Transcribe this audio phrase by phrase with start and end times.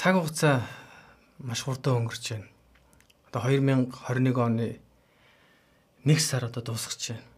[0.00, 0.64] цаг хугацаа
[1.44, 2.48] маш хурдан өнгөрч байна.
[3.28, 4.80] Одоо 2021 оны
[6.08, 7.28] 1 сар одоо дуусгаж байна.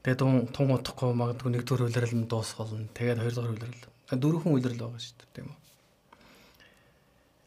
[0.00, 2.88] Тэгээд тун тун утахгүй магадгүй нэгдүгээр үйлрэл нь дуусах болно.
[2.96, 3.84] Тэгээд хоёрдугаар үйлрэл.
[4.16, 5.58] Дөрөвхөн үйлрэл байгаа шүү дээ тийм үү.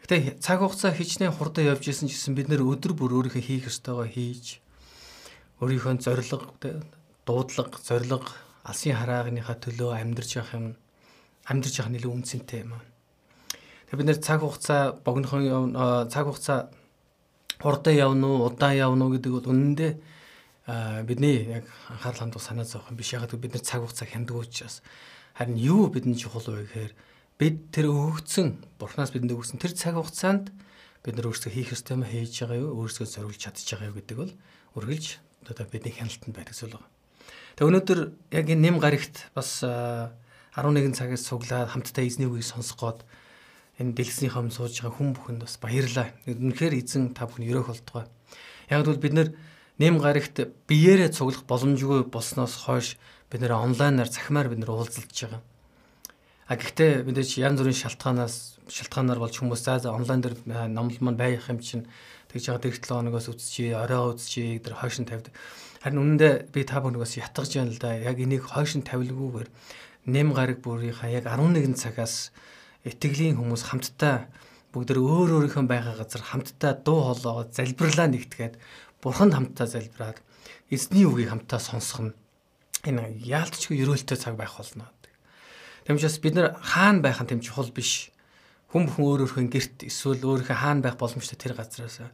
[0.06, 4.06] Гэтэ цаг хугацаа хичнээн хурдан явж исэн гэсэн бид нэр өдөр бүр өөрийнхөө хийх ёстойгоо
[4.06, 4.62] хийж
[5.66, 6.30] өөрийнхөө зориг
[7.26, 8.26] дуудлага, зориг
[8.70, 10.66] алсын хараагныхаа төлөө амьдарч явах юм
[11.50, 12.86] амьдарч явах нэлээд үнцэнтэй юм аа.
[13.90, 16.70] Тэгээ бид нэр цаг хугацаа богинохон цаг хугацаа
[17.62, 19.94] хурдан явна уу, удаан явна уу гэдэг бол үнэндээ
[21.06, 23.14] бидний яг анхаарал хандуул санаа зовх юм биш.
[23.14, 24.82] Яг бид нар цаг хугацаа хямддаг учраас
[25.38, 26.94] харин юу бидний чухал вэ гэхээр
[27.38, 30.50] бид тэр өгөгдсөн бурхнаас бидэнд өгсөн тэр цаг хугацаанд
[31.04, 34.18] бид нар өөрсдөө хийх ёстой юм хийж байгаа юу, өөрсдөө зориулж чадчих байгаа юу гэдэг
[34.18, 34.34] бол
[34.80, 36.90] үргэлж одоо бидний хяналтанд байдаг зүйл байна.
[37.60, 38.00] Тэгээ өнөөдөр
[38.34, 43.00] яг энэ нэм гарагт бас 11 цагаас цуглаад хамтдаа эзний үгийг сонсох гээд
[43.80, 46.16] энэ дэлгэцнийхээ өмнө сууж байгаа хүн бүхэнд бас баярлалаа.
[46.28, 48.06] Үнэхээр эзэн та бүхэн өрөөх болтугай.
[48.72, 49.36] Яг л бид
[49.76, 52.96] нэм гарагт биеэрээ цуглах боломжгүй болсноос хойш
[53.28, 55.44] бид нэр онлайнаар захимаар бид нэр уулзалж байгаа.
[56.48, 60.36] А гэхдээ мэдээж янз бүрийн шалтгаанаас шалтгаанаар болж хүмүүс за онлайн дээр
[60.72, 61.90] номлол маань байх юм чинь
[62.32, 65.34] тэгж байгаа дэрэг 7 хоногоос үзчихье, оройгоо үзчихье гэдэг хойшин тавьд.
[65.82, 67.98] Харин үнэндээ би та бүхнээс ятгаж байна л да.
[67.98, 69.50] Яг энийг хойшин тавилгүйгээр
[70.06, 72.30] нэм гараг бүрийнхаа яг 11 цагаас
[72.86, 74.30] итгэлийн хүмүүс хамтдаа
[74.72, 78.56] бүгд өөр өөрийнхөө байгаа газар хамтдаа дуу хоолойгоо залбирлаа нэгтгээд
[79.02, 80.20] бурханд хамтдаа залбираад
[80.70, 82.14] эзний үгийг хамтдаа сонсох нь
[82.86, 84.92] энэ яалтчгүй ерөөлтэй цаг байх болно.
[85.86, 88.10] Тэмчээс бид нар хаана байх нь тэм чухал биш.
[88.70, 92.10] Хүн бүхэн өөр өөрхөн герт эсвэл өөрийнхөө хаана байх боломжтой тэр газараас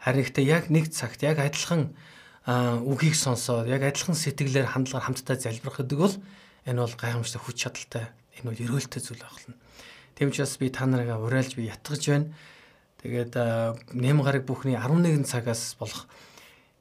[0.00, 1.96] харин ихтэй яг нэг цагт яг адилхан
[2.44, 6.14] үгийг сонсоод яг адилхан сэтгэлээр хандлагаар хамтдаа залбирах гэдэг бол
[6.68, 8.04] энэ бол гайхамшигтай хүч чадалтай
[8.36, 9.56] энэ бол ерөөлтэй зүйл байна.
[10.14, 12.30] Тийм ч бас би та нарыг урайлж би ятгаж байна.
[13.02, 13.34] Тэгээд
[13.92, 16.06] нэм гараг бүхний 11 цагаас болох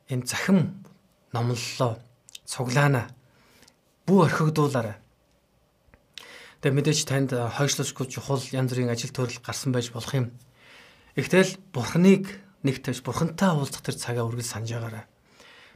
[0.07, 0.85] энэ захим
[1.33, 1.97] номлолоо
[2.45, 3.09] цуглаана.
[4.05, 4.97] Бүү орхигдуулаарай.
[6.61, 10.31] Тэгээд мэдээж танд хойшлошгүй чухал янз бүрийн ажил төрөл гарсан байж болох юм.
[11.17, 12.29] Ихтэл бурхныг
[12.63, 15.03] нэг тавьж бурхантай уулзах тэр цагаа үргэлж санаж байгаарай.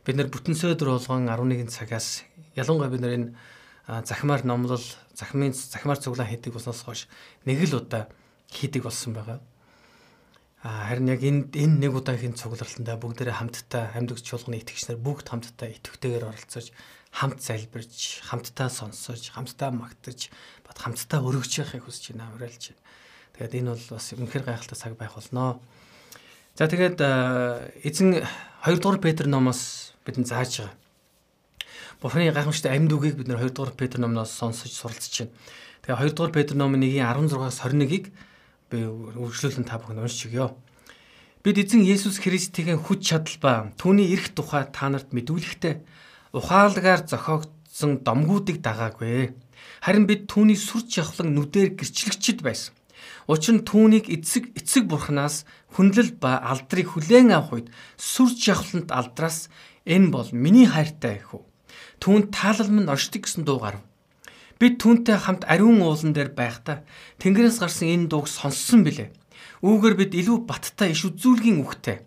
[0.08, 2.24] Бид нэр бүтэн сөөдөр болгон 11 цагаас
[2.56, 3.30] ялангуяа бид нэр энэ
[3.88, 4.84] захимаар номлол
[5.16, 7.08] захимын захимаар цуглаан хийдэг болсноос хойш
[7.48, 8.12] нэг л удаа
[8.52, 9.40] хийдэг болсон байгаа.
[10.64, 15.72] А харин яг энэ энэ нэг удаагийн цугларалтанда бүгдээрээ хамтдаа амьдч чуулганы итгэгчнэр бүгд хамтдаа
[15.72, 16.76] итгэвтэйгээр оролцож
[17.16, 20.28] хамт залбирч, хамтдаа сонсож, хамтдаа магтаж,
[20.68, 22.84] бат хамтдаа өргөж яхахыг хүсэж байна, уриалж байна.
[23.40, 25.64] Тэгээд энэ бол бас үнэхэр гайхалтай цаг байх болноо.
[26.60, 27.00] За тэгээд
[27.88, 28.28] эзэн
[28.68, 30.87] 2 дугаар Петр номоос бидэнд зааж байгаа
[31.98, 35.34] Бурхны гайхамшигтай амьд үгийг бид нэр 2 дугаар Петр номноос сонсож суралцж байна.
[35.82, 38.14] Тэгээ 2 дугаар Петр номын 1-ийн 16-аас 21-ийг
[38.70, 40.54] би үргэлжлүүлэн та бүхэнд уншиж өгье.
[41.42, 48.06] Бид эзэн Есүс Христийн хүч чадал ба түүний эрх тухай та нарт мэдүүлэхдээ ухаалгаар зохиогдсон
[48.06, 49.34] домгуудыг дагаагүй.
[49.82, 52.78] Харин бид түүний сүр жавхлан нүдээр гэрчлэгчд байсан.
[53.26, 59.50] Учир нь түүнийг эцэг эцэг бурхнаас хүнлэл ба алдрыг хүлээн авах үед сүр жавхланд алдраас
[59.90, 61.47] энэ бол миний хайртай хүү
[62.04, 63.84] түүнд таалал минь оршдог гэсэн дуу гарав.
[64.58, 66.82] Бид түүнтэй хамт ариун уулан дээр байхдаа
[67.22, 69.14] Тэнгэрээс гарсан энэ дууг сонссон билээ.
[69.62, 72.02] Үүгээр бид илүү баттай иш үзүүлгийн үхтэй.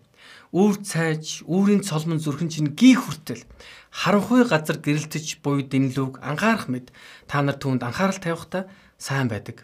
[0.51, 3.47] Үүр цайж, үүрийн цолмон зүрхэн чинь гий хүртэл
[3.91, 6.91] харанхуй газар гэрэлтэж буй дэнлүүг анхаарах мэд
[7.31, 8.67] та нар түүнд анхаарал тавихтаа
[8.99, 9.63] сайн байдаг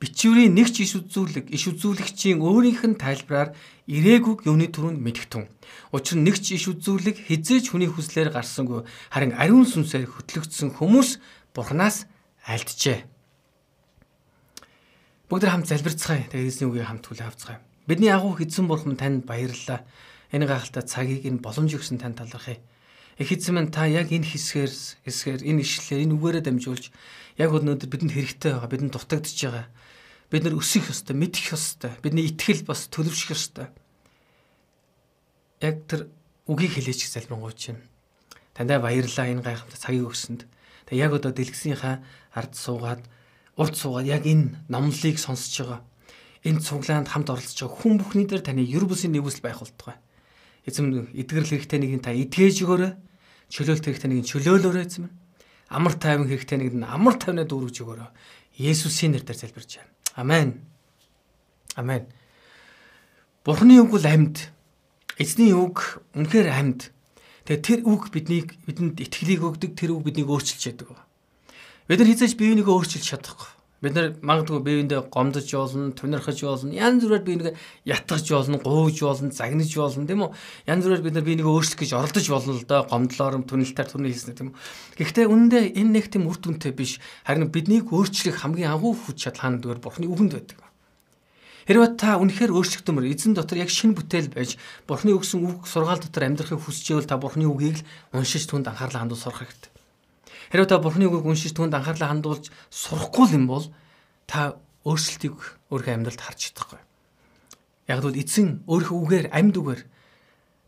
[0.00, 3.54] бичвэрийн нэг ч иш үзүүлэг иш үзүүлэгчийн өөрийнх нь тайлбараар
[3.86, 5.48] ирээгүй юуны түрүүнд мэдгтэн.
[5.94, 8.84] Учир нь нэг ч иш үзүүлэг хизээч хүний хүслээр гарсангүй
[9.14, 11.18] харин ариун сүнсээр хөтлөгдсөн хүмүүс
[11.54, 12.10] Бурханаас
[12.44, 13.06] альджээ.
[15.30, 16.28] Бүгд хамт залбирцгаая.
[16.28, 17.58] Тэгээд эзний үгийг хамт хүлээн авцгаая.
[17.88, 19.86] Бидний агуу эзэн бурхан танд баярлалаа.
[20.34, 22.60] Энэ гахалтай цагийг энэ боломж өгсөн танд талархъя.
[23.18, 24.72] Минь та яг энэ хэсгээр
[25.06, 26.84] хэсгээр энэ ишлэлээр энэ үгээрээ дамжуулж
[27.38, 29.66] яг өнөөдөр бидэнд хэрэгтэй байгаа, бидэнд дутагдж байгаа
[30.34, 31.94] Бид нар өсөх ёстой, мэдэх ёстой.
[32.02, 33.70] Бидний итгэл бас төлөвшөх ёстой.
[35.62, 36.10] Яг тэр
[36.50, 37.78] үгийг хэлээч залбирanгуйч юм.
[38.50, 40.42] Тандаа баярлалаа энэ гайхамшигт цагийг өгсөнд.
[40.90, 42.02] Тэг яг одоо дэлгэсийнхаа
[42.34, 43.06] ард суугаад
[43.54, 45.80] урд суугаад яг энэ номлолыг сонсож байгаа.
[46.42, 50.02] Энэ цуглаанд хамт оролцож байгаа хүн бүхний дээр таны ер бусын нэгүсэл байх болтугай.
[50.64, 52.92] Эзэм эдгэрэл хэрэгтэй нэг нь та эдгэж өгөөрэй.
[53.52, 55.12] Чөлөөлт хэрэгтэй нэг нь чөлөөлөөрэй эзэм.
[55.68, 58.10] Амар тайван хэрэгтэй нэг нь амар тайвнаа дүүргэж өгөөрэй.
[58.56, 59.92] Есүсийн нэрээр залбирч байна.
[60.16, 60.48] Амен.
[61.76, 62.08] Амен.
[63.44, 64.48] Бурхны үг бол амьд.
[65.20, 66.94] Эзний үг үнэхээр амьд.
[67.44, 70.96] Тэгээ тэр үг биднийг бидэнд итгэлийг өгдөг, тэр үг биднийг өөрчилж яадаг.
[71.84, 73.53] Бид нар хизээж биеийнхээ өөрчилж чадахгүй.
[73.84, 78.96] Бид нар магадгүй биеиндээ гомдож болно, тунирхаж болно, янз бүрээр би нэг ятгаж болно, гууж
[79.04, 80.32] болно, загнаж болно тийм үү?
[80.64, 82.88] Янз бүрээр бид нар би нэг өөрчлөх гэж оролдож болно л да.
[82.88, 85.04] Гомдлоор, түнэлтээр түнэ хийсэн тийм үү?
[85.04, 86.96] Гэхдээ үнэндээ энэ нэг тийм үр дүнтэй биш.
[87.28, 90.64] Харин биднийг өөрчлөх хамгийн агуу хүч чадлааны дүгээр Бурхны үгэнд байдаг.
[91.68, 96.28] Хэрвээ та үнэхээр өөрчлөгдмөр эзэн дотор яг шинэ бүтээл байж Бурхны өгсөн үг сургаал дотор
[96.28, 99.73] амьдрахыг хүсчихвэл та Бурхны үгийг л уншиж түнд анхаарлаа хандуул сурах хэрэгтэй.
[100.54, 103.66] Хэрвээ та Бурхны үгийг уншиж түнд анхаарлаа хандуулж сурахгүй юм бол
[104.30, 104.54] та
[104.86, 105.34] өөрчлөлтийг
[105.74, 106.78] өөрийнхөө амьдралд харж чадахгүй.
[107.90, 109.82] Яг л эзэн өөрийнхөө үгээр амьд үгээр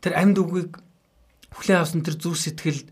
[0.02, 0.82] тэр амьд үгийг
[1.54, 2.82] хүлээн авсан тэр зүв сэтгэл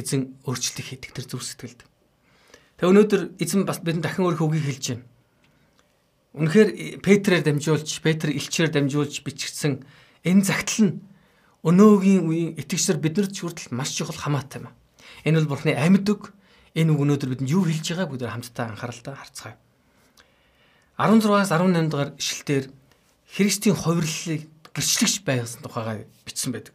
[0.00, 1.84] эзэн өөрчлөлтийг хийдэг тэр зүв сэтгэлд.
[1.84, 5.04] Тэгээ өнөөдөр эзэн бас бидэнд дахин өөрийнхөө үгийг хэлж байна.
[6.32, 6.68] Үнэхээр
[7.04, 9.84] Петрээр дамжуулж, Петр элчээр дамжуулж бичигдсэн
[10.24, 11.04] энэ загтал нь
[11.60, 14.72] өнөөгийн үеийн итгэгчдэр биднэрт хүртэл маш чухал хамаатай юм.
[15.24, 16.32] Энэ бол Бурхны амьд үг.
[16.74, 19.56] Энэ үг өнөөдөр бидэнд юу хэлж байгааг бид хамтдаа анхааралтай харцгаая.
[21.00, 22.66] 16-аас 18 дугаар ишлэлээр
[23.30, 26.74] Христийн хувирлыг гэрчлэгч байгсан тухайгаа бичсэн байдаг.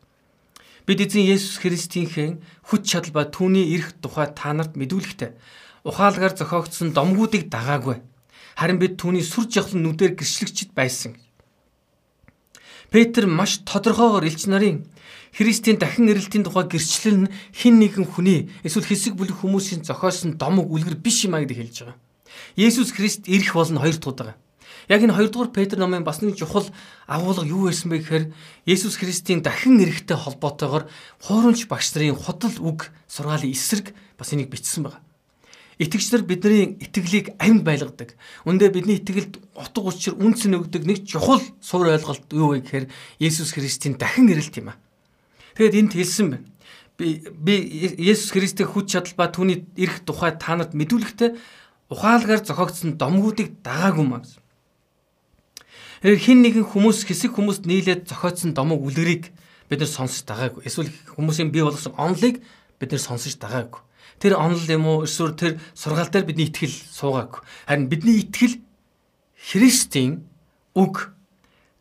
[0.86, 2.38] Бид эзэн Есүс Христийнхээ
[2.70, 5.34] хүч чадал ба түүний эрх тухай та нарт мэдүүлэхтэй
[5.86, 8.02] ухаалгаар зохиогдсон домгуудыг дагаагүй.
[8.58, 11.18] Харин бид түүний сүр жавхлан нүдээр гэрчлэгчд байсан.
[12.90, 14.86] Петр маш тодорхойгоор элч нарын
[15.36, 20.72] Христийн дахин ирэлтийн тухай гэрчлэл нь хин нэгэн хүний эсвэл хэсэг бүлэг хүмүүсийн зохиосон домог
[20.72, 22.00] үлгэр биш юм а гэдэг хэлж байгаа.
[22.56, 24.36] Есүс Христ ирэх болно хоёр дахь удаа.
[24.88, 26.72] Яг энэ хоёрдугаар Петр номын бас нэг чухал
[27.04, 28.26] агуулга юу байсан бэ гэхээр
[28.64, 30.88] Есүс Христийн дахин ирэхтэй холбоотойгоор
[31.20, 35.04] хуурамч багш нарын худал үг сургаалын эсрэг бас энийг бичсэн байна.
[35.84, 38.16] Итгэгчдэр бидний итгэлийг амьд байлгадаг.
[38.48, 42.86] Үндэ бидний итгэлд утга учир үнц нөгдөг нэг чухал суур ойлголт юу вэ гэхээр
[43.20, 44.80] Есүс Христийн дахин ирэлт юм аа.
[45.56, 46.48] Тэгээд энд хэлсэн байна.
[47.00, 47.54] Би би
[48.00, 51.36] Есүс Христийн хүч чадал ба түүний ирэх тухай та нарт мэдүүлэхдээ
[51.92, 54.44] ухаалгаар зохиогдсон домгуудыг дагаагүй маа гэсэн.
[56.04, 59.32] Тэгэхээр хин нэгэн хүмүүс хэсэг хүмүүст нийлээд зохиодсон домог үлгэрийг
[59.72, 60.62] бид нар сонсож дагаагүй.
[60.68, 62.44] Эсвэл хүмүүсийн бий болгосон онолыг
[62.80, 63.82] бид нар сонсож дагаагүй.
[64.20, 67.42] Тэр онол юм уу эсвэл тэр сургаал дээр бидний итгэл суугаагүй.
[67.68, 68.62] Харин бидний итгэл
[69.36, 70.30] Христийн
[70.78, 71.12] үг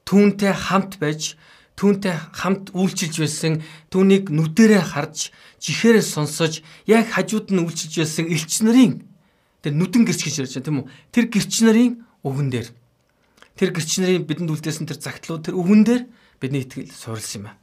[0.09, 1.37] түүнтэй хамт байж
[1.75, 3.59] түүнтэй хамт үйлчилж байсан
[3.91, 9.03] түүнийг нүдэрээ харж жихээрээ сонсож яг хажууд нь үйлчилж байсан элч нарын
[9.59, 10.91] тэр нүдэн гэрч гэж ярьж байна тийм үү?
[11.11, 12.69] Тэр гэрч нарын өгөн дээр.
[13.59, 16.03] Тэр гэрч нарын бидэнд үлдээсэн тэр загтлууд тэр өгөн дээр
[16.39, 17.59] бидний итгэл суурилсан юм аа.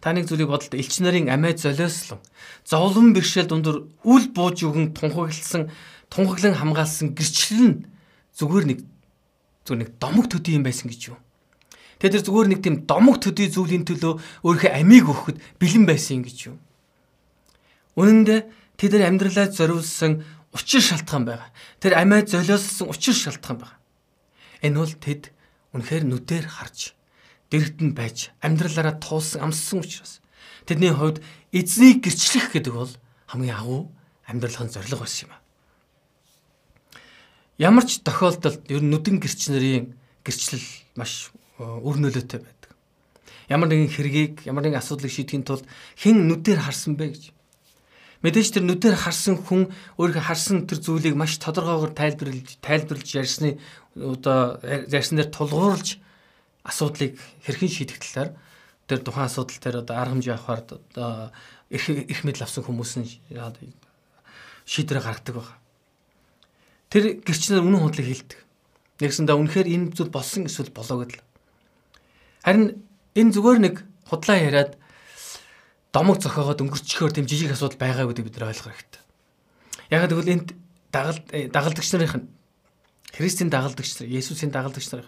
[0.00, 2.24] Та нэг зүйлийг бодолт элч нарын амиа золиослон
[2.64, 5.68] зовлон бэрхшээл дундуур үл бууж өгөн тунхагласан
[6.08, 7.76] тунхаглан хамгаалсан гэрчлэл нь
[8.40, 8.78] зүгээр нэг
[9.68, 11.20] зүгээр нэг домог төдий юм байсан гэж юу
[12.00, 16.24] Тэгээд тэр зүгээр нэг тийм домог төдий зүйлийн төлөө өөрийнхөө амийг өгөхөд бэлэн байсан юм
[16.24, 16.56] гэж юу.
[18.00, 18.42] Үнэн дээр
[18.80, 20.24] тэд нар амьдралаа зориулсан
[20.56, 21.52] учир шалтгаан байгаа.
[21.78, 23.78] Тэр амиа золиослсон учир шалтгаан байгаа.
[24.64, 25.22] Энэ бол тэд
[25.76, 26.96] үнэхээр нүдээр харж
[27.50, 30.24] дэрэгт нь байж амьдралаараа туулсан амссан учраас
[30.66, 32.92] тэдний хувьд эзнийг гэрчлэх гэдэг бол
[33.30, 33.90] хамгийн агуу
[34.26, 35.38] амьдралын зорилго байсан юм а.
[37.58, 42.70] Ямар ч тохиолдолд ер нь нүдэн гэрч нарын гэрчлэл маш үр нөлөөтэй байдаг.
[43.52, 45.68] Ямар нэгэн хэргийг, ямар нэгэн асуудлыг шийдэхин тулд
[46.00, 47.24] хэн нүдээр харсан бэ гэж.
[48.24, 53.56] Мэдээж тэр нүдээр харсан хүн өөрийнхөө харсан тэр зүйлийг маш тодорхойгоор тайлбарлаж, тайлбарлаж ярьсны
[53.96, 55.96] одоо ярьсан дээр тулгуурлаж
[56.64, 58.36] асуудлыг хэрхэн шийдэх талаар
[58.84, 61.32] тэр тухайн асуудал дээр одоо арга хэмжээ авахар одоо
[61.72, 63.08] их их мэдл авсан хүмүүс нь
[64.68, 65.58] шийдвэр гаргадаг байна.
[66.92, 68.38] Тэр гэрчнэр үнэн худлыг хэлдэг.
[69.00, 71.29] Нэгсэндээ үнэхээр энэ зүйл болсон эсвэл болоо гэдэл.
[72.44, 72.82] Харин
[73.14, 73.74] энэ зүгээр нэг
[74.08, 74.80] худлаа яриад
[75.92, 79.02] домог зохиогоод өнгөрчихөөр тийм жижиг асуудал байгаа гэдэг бид нар ойлгох хэрэгтэй.
[79.90, 80.48] Яг тэгвэл энд
[80.94, 82.30] дагалд э, дагалдагч нарын
[83.10, 85.06] Христийн дагалдагч нар, Есүсийн дагалдагч нар,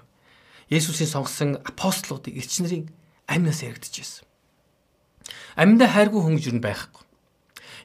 [0.69, 2.91] Есүсийн сонгосон апостолуудыг элч нарын
[3.31, 4.27] амьнаас яригдж байсан.
[5.55, 7.03] Амьдаа хайргүй хүн гэж юу байхгүй.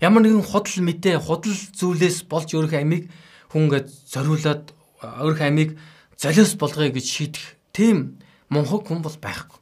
[0.02, 3.14] Ямар нэгэн худал мэдээ, худал зүйлээс болж өөрийнхөө амийг
[3.54, 5.78] хүнгээд зориулаад өөрийнхөө амийг
[6.18, 8.18] золиос болгоё гэж шийдэх тийм
[8.50, 9.60] мунхаг хүн бол байхгүй.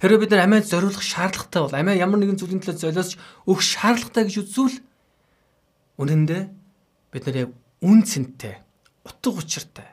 [0.00, 3.16] Хэрэв бид нар амиа зориулах шаардлагатай бол амиа ямар нэгэн зүйлийн төлөө золиосч
[3.48, 4.78] өгөх шаардлагатай гэж үзвэл
[6.00, 6.42] үнэндээ
[7.12, 7.50] бид нар яг
[7.84, 8.60] үн цэнтэй,
[9.04, 9.88] утга учиртай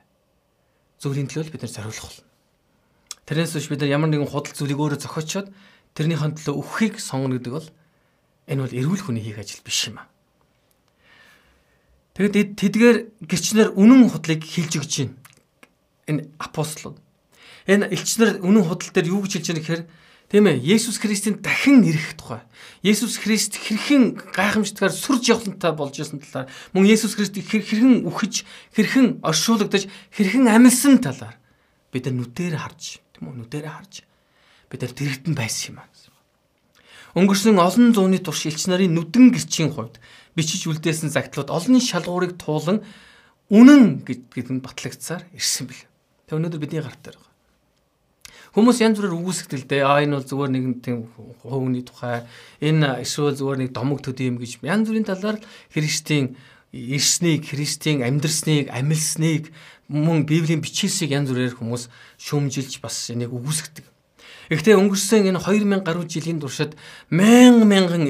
[0.99, 2.27] зүйлийн төлөө бид нар зориулах болно.
[3.27, 5.47] Тэрнээс биш бид нар ямар нэгэн худал зүйлийг өөрөө зохиочоод
[5.95, 7.67] тэрнийхэн төлөө өгөхийг сонгоно гэдэг бол
[8.47, 10.07] энэ бол эрүүл хүний хийх ажил биш юм аа.
[12.15, 12.97] Тэгэд тэдгээр
[13.29, 15.15] гэрчнэр үнэн худлыг хилж өгч байна.
[16.09, 16.97] Энэ апостолууд
[17.67, 19.83] Энэ элчнэр үнэн худал дээр юу гэж хэлж байгаа гэхээр
[20.27, 22.43] Тийм ээ, Есүс Христийн дахин ирэх тухай.
[22.83, 28.43] Есүс Христ хэрхэн гайхамшигтайгаар сүр жавхлантай болж исэн талаар, мөн Есүс Христ хэрхэн үхэж,
[28.75, 31.39] хэрхэн оршуулгадж, хэрхэн амилсан талаар
[31.95, 34.03] бид нар нүдээр харж, тийм үү, нүдээр харж
[34.67, 35.87] бид нар дэрэгдэн байсан юм аа.
[37.17, 39.97] Өнгөрсөн олон зууны турш элч нарын нүдэн гэрчийн хувьд
[40.37, 42.85] бичиж үлдээсэн загтлууд олон шалгуурыг туулан
[43.49, 45.87] үнэн гэдэг нь батлагдсаар ирсэн бэл.
[46.29, 47.17] Тэг өнөөдөр бидний гарт дээр.
[48.57, 51.05] Хүмүүс янз бүрээр үгүйсгдэлтэй аа энэ бол зүгээр нэгэн тийм
[51.45, 52.25] хувийн тухай.
[52.57, 54.65] Энэ эсвэл зүгээр нэг домог төдий юм гэж.
[54.65, 55.37] Янз бүрийн талаар
[55.69, 56.33] Христийн
[56.73, 59.53] ирснийг, Христийн амьдрсныг, амилсныг
[59.93, 61.85] мөн Библийн бичээсийг янз бүрээр хүмүүс
[62.17, 63.85] шүүмжилж бас энийг үгүйсгдэг.
[64.49, 66.73] Гэхдээ өнгөрсөн энэ 2000 гаруй жилийн туршид
[67.13, 68.03] мянган мянган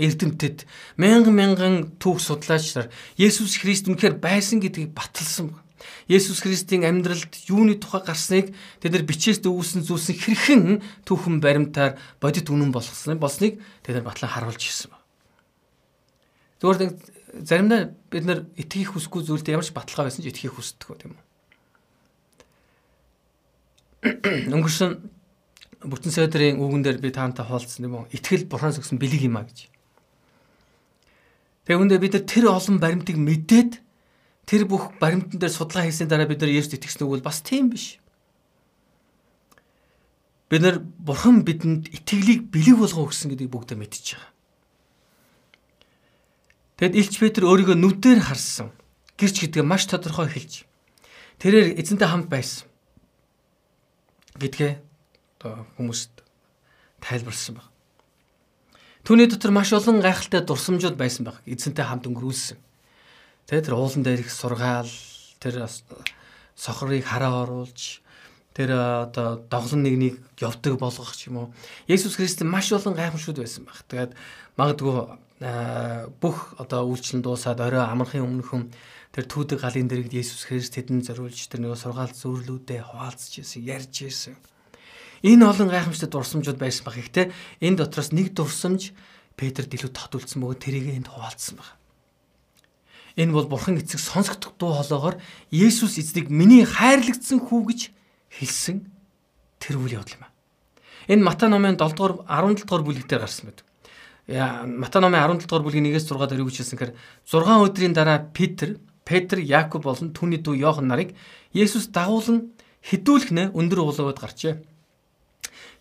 [0.00, 0.64] эрдэмтэд
[0.96, 2.88] мянган мянган түүх судлаач нар
[3.20, 5.65] Есүс Христ үнэхээр байсан гэдгийг баталсан байна
[6.06, 10.62] Есүс Христийн амьдралд юуны тухай гарсныг тэд нар бичээс дүүсэн зүйлсэн хэрхэн
[11.02, 15.02] түүхэн баримтаар бодит үнэн болгосныг болсныг тэд нар батлан харуулж ирсэн ба.
[16.62, 16.94] Зүгээр
[17.42, 21.18] заримдаа бид нар итгэх хүсгүй зүйлд ямар ч баталгаа байсан ч итгэхийг хүсдэг гоо тийм
[21.18, 21.24] үү.
[24.54, 24.90] Өнгөрсөн
[25.82, 28.10] бүтэн сайдрын үгэн дээр би таантай хаалцсан юм уу?
[28.14, 29.66] Итгэл бурханаас өгсөн бэлэг юм а гэж.
[31.66, 33.82] Тэгээ үндэ бид нар тэр олон баримтыг мэдээд
[34.46, 37.74] тэр бүх баримтан дээр судалгаа хийсний дараа бид нар Есүс итгэсэн үг бол бас тийм
[37.74, 37.98] биш.
[40.46, 44.32] Бид нар Бурхан бидэнд итгэлийг бэлэг болгоо өгсөн гэдгийг бүгдээ мэдчихэж байгаа.
[46.78, 48.70] Тэгэд Илч Петр өөрийгөө нүдээр харсан.
[49.18, 50.68] Гэрч гэдгээ маш тодорхой хэлж.
[51.42, 52.68] Тэрээр эзэнтэй хамт байсан.
[54.36, 54.72] гэдгээ
[55.40, 56.22] одоо хүмүүст
[57.00, 57.66] тайлбарлсан баг.
[59.08, 61.40] Түүний дотор маш олон гайхалтай дурсамжууд байсан баг.
[61.48, 62.60] Эзэнтэй хамт өнгөрүүлсэн.
[63.46, 64.90] Тэгээ тэр уулан дээр их сургаал
[65.38, 65.70] тэр
[66.58, 68.02] сохрыг хараа оруулж
[68.56, 68.72] тэр
[69.06, 71.48] одоо доглон нэгнийг явдаг болгох ч юм уу.
[71.86, 73.84] Есүс Христ маш олон гайхамшигуд байсан баг.
[73.86, 74.12] Тэгээд
[74.56, 74.96] магадгүй
[76.18, 78.72] бүх одоо үйлчлэн дуусаад орой амархын өмнөхөн
[79.12, 83.94] тэр түүдэг галын дэрэгд Есүс Христ тэдэнд зориулж тэр нөгөө сургаал зөвлөлүүдээ хуваалцж ирсэн, ярьж
[84.08, 84.34] ирсэн.
[85.20, 86.96] Энэ олон гайхамшигт дурсамжууд байсан баг.
[86.96, 87.28] Гэхдээ
[87.60, 88.96] энэ дотроос нэг дурсамж
[89.36, 91.75] Петр дэлгүүд татуулсан бөгөөд тэрийг энд хуваалцсан баг.
[93.16, 95.16] Энэ бол бурхан эцэг сонсогдох дуу хоолоогоор
[95.48, 97.80] Есүс эзнийг миний хайрлагдсан хүү гэж
[98.28, 98.84] хэлсэн
[99.56, 100.32] тэр үйл явдал юм аа.
[101.08, 103.64] Энэ Матай номын 7 дугаар 17 дугаар бүлэг дээр гарсан байдаг.
[104.68, 108.20] Матай номын 17 дугаар бүлгийн 1-ээс 6 дээр юу гэж хэлсэн гэхээр 6 өдрийн дараа
[108.36, 108.76] Петр,
[109.08, 111.16] Петр, Яаков болон түүний дүү Йохан нарыг
[111.56, 112.52] Есүс дагуулan
[112.84, 114.60] хідүүлхнэ өндөр уулаад гарчээ.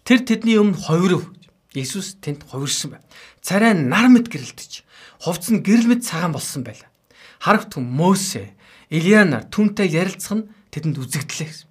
[0.08, 1.36] Тэр тэдний өмнө ховирв.
[1.76, 3.06] Есүс тэнд ховирсан байна.
[3.44, 4.88] Царай нар мэд гэрэлтэж,
[5.20, 6.95] хувцс нь гэрэл мэд цагаан болсон байлаа
[7.40, 8.56] харагт хүн Мосе,
[8.90, 11.70] Илианаар түнтэй ярилцах нь тэдэнд үзэгдлээ гэсэн.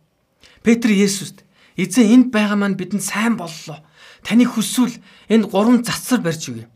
[0.65, 1.45] Петр Есүст
[1.77, 3.85] эзэн энд байгаа маань бидэнд сайн боллоо.
[4.25, 6.69] Таны хүсвэл энд гурван цацар барьж өгье.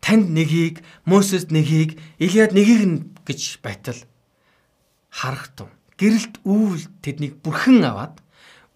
[0.00, 4.00] Танд нэгийг, Мосест нэгийг, Илиад нэгийг нь гэж байтал
[5.10, 5.68] харагт.
[6.00, 8.24] Гэрэлт үүл тэднийг бүрхэн аваад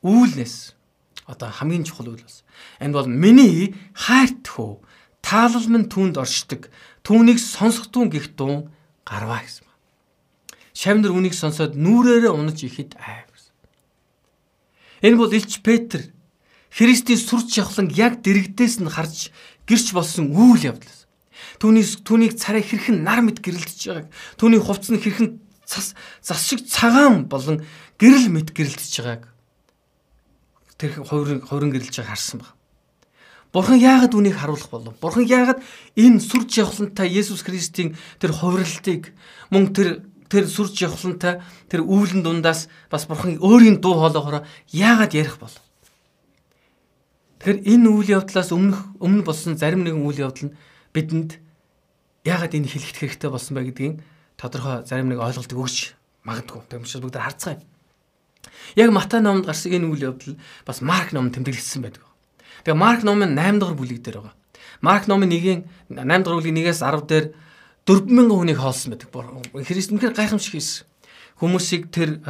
[0.04, 0.76] үүлнээс
[1.25, 2.44] одоо хамгийн чухал үйл бас.
[2.80, 4.85] Энэ бол миний хайрт хөө
[5.25, 6.68] таалал минь түүнд оршдог.
[7.00, 8.68] Түүнийг сонсготун гих дун
[9.04, 9.68] гарваа гэсэн.
[10.75, 13.54] Шавнар үнийг сонсоод нүрээрээ унаж ихэд айв гэсэн.
[15.06, 16.11] Энэ бол Илч Петр
[16.75, 19.30] Христийн сүрч явхлан яг дэрэгдээс нь харж
[19.68, 21.00] гэрч болсон үйл явдал.
[21.62, 26.66] Түүний түүнийг царай хэрхэн нар мэд гэрэлдэж байгааг, түүний хувцс нь хэрхэн цас зас шиг
[26.66, 27.62] цагаан болон
[28.02, 29.30] гэрэл мэд гэрэлдэж байгааг
[30.78, 32.50] тэр хувирын хувирын гэрэлж байгааг харсан баг.
[33.54, 34.99] Бурхан яагаад үнийг харуулах болов?
[34.99, 35.62] Бурхан яагаад
[35.94, 39.14] энэ сүрж явхлантай Есүс Христийн тэр хувирлтыг
[39.54, 41.38] мөн тэр тэр сүрж явхлантай
[41.70, 44.42] тэр үүлэн дундаас бас бурхан өөрийн дуу хоолойгоор
[44.75, 45.54] яагаад ярих бол.
[47.38, 50.56] Тэгэхээр энэ үйл явдлаас өмнөх өмнө болсон зарим нэгэн үйл явдал нь
[50.90, 51.38] бидэнд
[52.26, 53.94] яагаад энэ хэлэхт хэрэгтэй болсон бэ гэдгийг
[54.34, 55.94] тодорхой зарим нэг ойлголт өгч
[56.26, 56.66] магадгүй.
[56.75, 57.62] Тэгм шиг бүгд харцгаая.
[58.75, 60.34] Яг Матай номонд гарсан энэ үйл явдал
[60.66, 62.02] бас Марк номонд тэмдэглэсэн байдаг.
[62.64, 64.35] Тэгээ Марк номын 8 дугаар бүлэг дээр байгаа.
[64.80, 65.61] Марк номын 1-ийн
[65.92, 67.26] 8 дугаар бүлгийн 1-ээс 10 дээр
[67.85, 69.12] 40000 хүнийг хоолсон байдаг.
[69.52, 70.88] Христ үнэхээр гайхамшиг хийсэн.
[71.37, 72.25] Хүмүүсийг тэр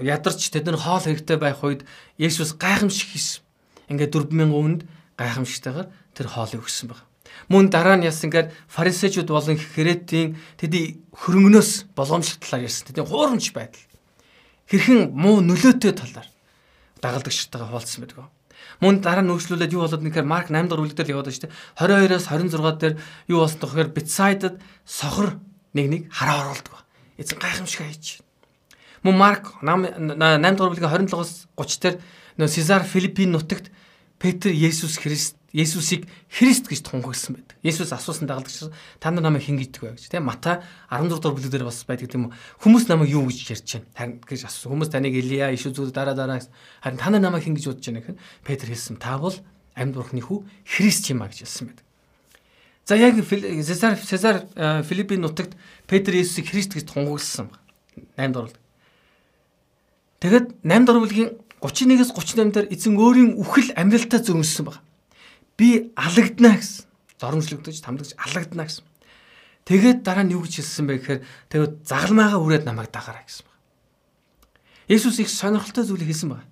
[0.00, 1.84] ядарч тэд нар хоол хэрэгтэй байх үед
[2.16, 3.44] Есүс гайхамшиг хийсэн.
[3.92, 4.80] Ингээд 40000 хүнд
[5.20, 7.04] гайхамшигтайгаар тэр хоолыг өгсөн баг.
[7.52, 12.88] Мөн дараа нь яасан ингээд фарисеучуд болон христийн тэдний хөрөнгнөөс боломжтой талаар ярьсан.
[12.88, 13.84] Тэдний хуурамч байдал.
[14.68, 16.28] Хэрхэн муу нөлөөтэй талаар
[17.04, 18.32] дагалдагчтайгаа хуваалцсан байдаг.
[18.80, 21.52] Мөн дараа нь нөөцлүүлээд юу болоод нэхэр Марк 8 дугаар бүлэгдэл яваад дээ.
[21.76, 22.94] 22-оос 26 дээр
[23.28, 25.36] юу болсон тохиор Бетсайдад сохор
[25.74, 26.86] нэг нэг хараа оруулдаг.
[27.18, 28.22] Эзэн гайхамшиг хийж.
[29.02, 31.96] Мөн Марк 8 дугаар бүлгийн 27-оос 30 дээр
[32.38, 33.74] нөө Сезар Филиппин нутагт
[34.22, 37.56] Петр Есүс Христ Есүсийг Христ гэж тунхагласан байдаг.
[37.60, 40.08] Есүс асуусан дагалдагч та нар намайг хэн гэдэг вэ гэж.
[40.08, 42.36] Тийм Матай 14 дугаар бүлэг дээр бас байдаг тийм үү.
[42.64, 43.92] Хүмүүс намайг юу гэж ярьж байна?
[43.92, 44.72] Харин гэж асуусан.
[44.72, 46.40] Хүмүүс таныг Илия, иш үзүүд дараа дараа
[46.80, 48.18] харин та нар намайг хэн гэж бодож байна гэхээр
[48.48, 48.96] Петр хэлсэн.
[48.96, 49.36] Та бол
[49.76, 51.84] амьд бурхны хүү Христ юм а гэж хэлсэн байдаг.
[52.88, 54.36] За яг Цезар Цезар
[54.88, 55.52] Филиппин нутагт
[55.86, 57.52] Петр Есүсийг Христ гэж тунхагласан.
[58.16, 58.56] 8 дугаар.
[60.24, 61.30] Тэгэд 8 дугаар бүлгийн
[61.60, 64.82] 31-ээс 38 дээр эзэн өөрийн үхэл амьдралтаа зөрмөссөн баг.
[65.62, 66.90] Би алагдана гэсэн.
[67.22, 68.82] Доромжлогдож, тамдагч алагдана гэсэн.
[69.62, 71.20] Тэгээд дараа нь юу гэж хэлсэн бэ гэхээр
[71.54, 73.58] тэгээд загалмаагаа үрээд намайг дагаарай гэсэн баг.
[74.90, 76.42] Есүс их сонирхолтой зүйлийг хэлсэн баг.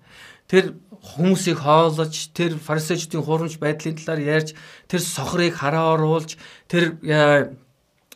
[0.47, 4.55] Тэр хүмүүсийг хоолож, тэр фарисеучдын хурамч байдлын талаар ярьж,
[4.87, 6.39] тэр сохрыг хараа оруулж,
[6.71, 6.95] тэр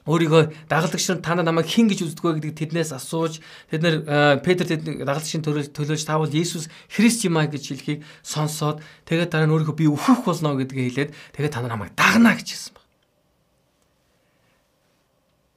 [0.06, 3.42] өөрийгөө дагалдагч нар та намайг хэн гэж үздэг вэ гэдгийг тэднээс асууж
[3.74, 3.96] тэд нар
[4.46, 9.50] Петр тэд дагалдагчийн төлөөж та бол Иесус Христ юм а гэж хэлхийг сонсоод тэгээд дараа
[9.50, 12.86] нь өөрийгөө би өөхөх болно гэдгийг хэлээд тэгээд та намайг дагна гэж хэлсэн баг.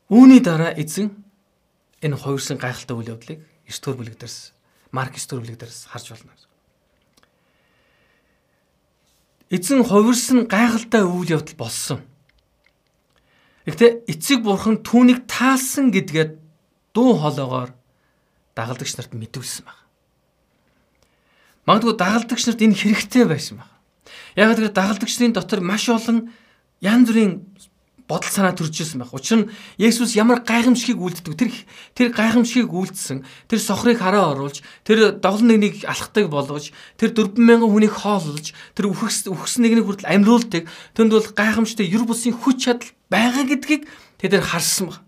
[0.09, 1.13] Үүний дараа эзэн
[2.01, 4.57] энэ хоёрсын гайхалтай үйл явдлыг 9 дугаар бүлэг дээрс
[4.97, 6.33] Марк 9 дугаар бүлэг дээрс харж байна.
[9.53, 12.01] Эзэн хувирсан гайхалтай үйл явдал болсон.
[13.69, 16.41] Гэхдээ эцэг бурхан түүнийг таалсан гэдгээд
[16.97, 17.77] дуу хоолоогоор
[18.57, 19.79] дагалдагч нарт мэдүүлсэн баг.
[21.69, 23.69] Магадгүй дагалдагч нарт энэ хэрэгтэй байсан баг.
[24.41, 26.33] Яг тэр дагалдагчдын дотор маш олон
[26.81, 27.45] янз бүрийн
[28.09, 29.13] бодол санаа төрж ирсэн байх.
[29.13, 31.37] Учир нь Есүс ямар гайхамшигыг үлддэг.
[31.37, 31.53] Тэр
[31.93, 33.23] тэр гайхамшигыг үлдсэн.
[33.47, 39.29] Тэр сохрыг хараа оруулж, тэр доглон нэгнийг алхахтыг болгож, тэр 40000 хүнийг хооллож, тэр үхс
[39.29, 40.65] үхсэн нэгнийг хүртэл амьруулдаг.
[40.97, 43.85] Тэнд бол гайхамшигтай ер бусын хүч чадал байгаа гэдгийг
[44.17, 45.05] тэд харсан баг.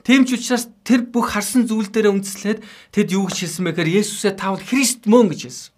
[0.00, 2.64] Тийм ч учраас тэр бүх харсан зүйл дээр үндэслээд
[2.96, 5.72] тэд юу гэж хэлсэн бэ гэхээр Есүсээ таавал Христ мөн гэж хэлсэн.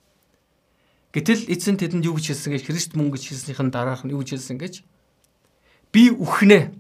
[1.11, 4.39] Гэтэл эзэн тэдэнд юу гэж хэлсэн гэж Христ мөн гэж хэлснийхэн дараах нь юу гэж
[4.39, 4.87] хэлсэн гэж
[5.93, 6.73] би үхнэ.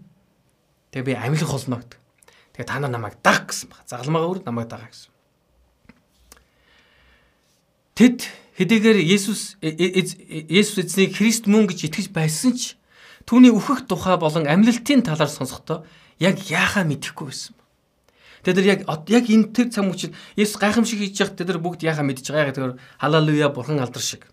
[0.90, 1.98] Тэгээ би амьлах болно гэдэг.
[2.56, 3.84] Тэгээ та нар намайг даг гэсэн баг.
[3.86, 5.12] Загалмаагаа өөр намайг дагаа гэсэн.
[7.92, 8.24] Тэд
[8.56, 12.76] хэдийгээр Есүс Есүс эзнийг Христ мөн гэж итгэж байсан ч
[13.28, 15.84] түүний үхэх тухай болон амьлалтын талаар сонсохдоо
[16.18, 17.54] яг яахаа мэдэхгүй байсан.
[18.42, 21.86] Тэд нар яг яг энэ тэр цаг мөчид Есүс гайхамшиг хийж явах тэд нар бүгд
[21.86, 22.50] яахаа мэдж байгаа.
[22.50, 24.26] Яг тэр халалуя бурхан алдар шиг.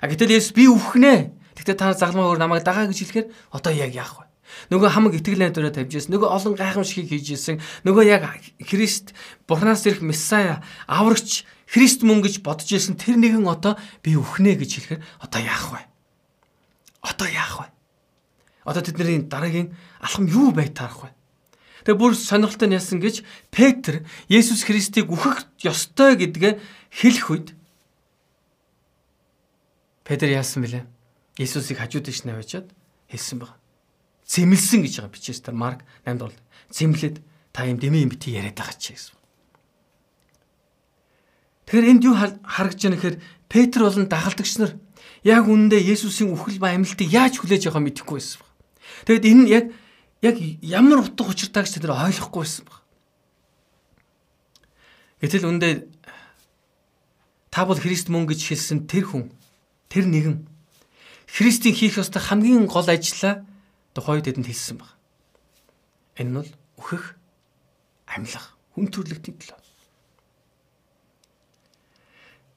[0.00, 1.34] А гэтэл Есүс би үхнэ.
[1.62, 4.26] Тэгтээ та загламаа өөр намайг дагаа гэж хэлэхээр одоо яг яах вэ?
[4.74, 6.18] Нөгөө хамаг итгэл найдвараа тавьж ирсэн.
[6.18, 7.62] Нөгөө олон гайхамшигыг хийж ирсэн.
[7.86, 8.26] Нөгөө яг
[8.66, 9.14] Христ
[9.46, 14.98] Бурханаас ирэх Месая, аврагч Христ мөн гэж бодож ирсэн тэр нэгэн одоо би үхнэ гэж
[14.98, 15.80] хэлэхээр одоо яах вэ?
[17.06, 17.66] Одоо яах вэ?
[18.66, 19.70] Одоо тэдний дараагийн
[20.02, 21.10] алхам юу бай таарах вэ?
[21.86, 23.22] Тэгээ бүр сонирхолтой нь яасан гэж
[23.54, 26.58] Петр Есүс Христийг үхэх ёстой гэдгээ
[26.90, 27.48] хэлэх үед
[30.06, 30.84] Петр яасан бэлээ?
[31.38, 32.68] Иесусыг хажууд дэш наваачаад
[33.08, 33.56] хэлсэн баг.
[34.28, 36.36] Зэмлсэн гэж байгаа бичээс тэр Марк 8-д бол
[36.68, 37.16] зэмлээд
[37.52, 39.16] та юм дэмий юм бити яриад байгаа ч гэсэн.
[41.68, 43.16] Тэгэхээр энд юу харагдж байна гэхээр
[43.48, 44.72] Петр болон дагалдагч нар
[45.24, 48.50] яг үнэндээ Есүсийн үхэл ба амьлтыг яаж хүлээж авах мэдэхгүй байсан баг.
[49.08, 49.64] Тэгэд энэ яг
[50.20, 52.80] яг ямар утга учиртай гэж тэр ойлгохгүй байсан баг.
[55.24, 55.88] Гэтэл үндэ
[57.48, 59.30] та бол Христ мөн гэж хэлсэн тэр хүн
[59.88, 60.51] тэр нэгэн
[61.32, 63.48] Христийн хийх ёстой хамгийн гол ажлаа
[63.96, 64.92] тухайд тэдэнд хэлсэн баг.
[66.20, 67.16] Энэ бол өөхөх,
[68.04, 69.62] амьлах, хүн төрлөختийн төлөө.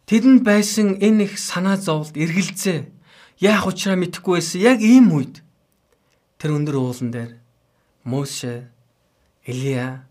[0.06, 2.92] Тэдэнд байсан энэ их санаа зовлт, эргэлзээ
[3.40, 4.62] яах учраа мэдэхгүй байсан.
[4.62, 5.42] Яг ийм үед
[6.38, 7.32] тэр өндөр уулан дээр
[8.06, 8.70] Моше,
[9.48, 10.06] Илия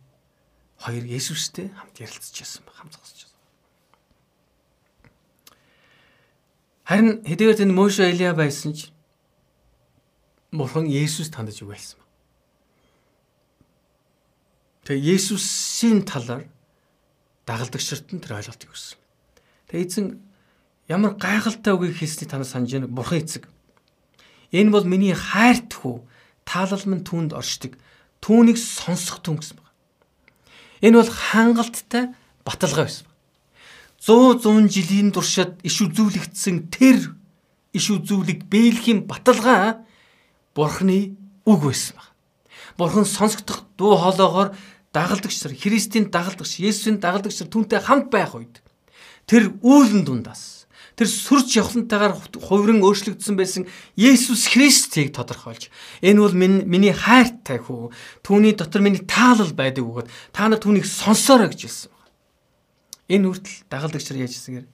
[0.83, 3.24] хоёр Есүстэй хамт ярилцж байсан баг, хамт зогсож
[6.85, 8.93] Харин хэдийгээр тэнд Моше Илия байсан ч
[10.53, 11.99] Бурхан Есүс тандаж үгэлсэн.
[14.85, 16.45] Тэгээ Есүсийн талаар
[17.49, 19.01] дагалдагчрт нь тэр ойлголтыг өгсөн.
[19.73, 20.07] Тэгээ эзэн
[20.93, 22.93] ямар гайхалтай үгийг хэлсний танаа санаж байна.
[22.93, 23.49] Бурхан эцэг.
[24.53, 26.05] Энэ бол миний хайрт хүү.
[26.45, 27.81] Таалал минь түүнд оршдог.
[28.21, 29.73] Түүнийг сонсох түн гэсэн байна.
[30.85, 32.13] Энэ бол хангалттай
[32.45, 33.09] баталгаа байсан.
[34.05, 37.17] 100 100 жилийн туршид иш үзүүлэгдсэн тэр
[37.73, 39.81] иш үзүүлэг бэлгийн баталгаа
[40.53, 41.17] Бурхны
[41.49, 42.13] үг байсан баг.
[42.77, 44.53] Бурхан сонсогдох дуу хоолоогоор
[44.93, 48.61] дагалдагч нар Христийн дагалдагч Есүсийн дагалдагч нар түүнтэй хамт байх үед
[49.25, 50.69] тэр үүлэн дундаас
[51.01, 52.13] тэр сүрч явхлантайгаар
[52.45, 53.65] хувиран өөрчлөгдсөн байсан
[53.97, 55.73] Есүс Христийг тодорхойлж
[56.05, 57.89] энэ бол миний хайртай хүү
[58.21, 61.94] түүний дотор миний таалал байдаг бөгөөд та нар түүнийг сонсоорой гэж хэлсэн.
[63.09, 64.67] Энэ хүртэл дагалдагч нар яаж хийсэгээр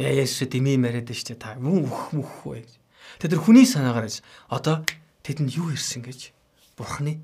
[0.00, 1.44] Яа Есүс дэмий мариад байна шүү дээ.
[1.44, 2.72] Та мөн үх мөх вэ гэж.
[3.20, 4.88] Тэр хүний санаагаар гэж одоо
[5.20, 6.32] тэдэнд юу ирсэн гэж
[6.80, 7.20] Бурхны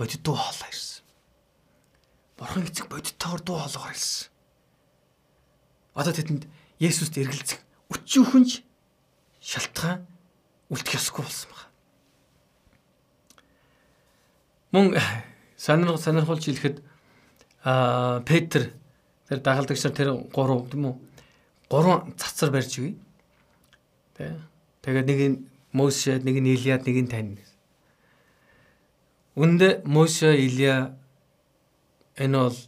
[0.00, 1.04] бодит дуу хоолой ирсэн.
[2.40, 4.32] Бурхан эцэг бодиттойгоор дуу хоолойгоор ирсэн.
[5.92, 6.48] Одоо тэдэнд
[6.80, 7.60] Есүст эргэлзэх
[7.92, 8.64] өчүүхэнж
[9.44, 10.08] шалтгаан
[10.72, 11.68] үлдэх ёсгүй болсон байна.
[14.72, 14.86] Мөн
[15.60, 16.80] сонирх сонирхолж хэлэхэд
[17.60, 18.72] аа Петр
[19.30, 20.96] тэр дагалдагч нар тэр гурав тийм үү?
[21.70, 22.98] Гурван цацар барьж өгье.
[24.18, 24.42] Тэ.
[24.82, 25.38] Тэгээд нэг нь
[25.70, 27.38] Моше, нэг нь Илиад, нэг нь тань.
[29.38, 30.98] Үндэ Моше, Илия
[32.18, 32.58] энэ бол